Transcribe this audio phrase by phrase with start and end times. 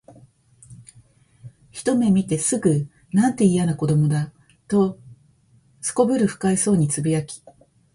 [1.69, 4.31] ひとめ見てすぐ、「なんて、いやな子供だ」
[4.67, 4.97] と
[5.93, 7.43] 頗る不快そうに呟き、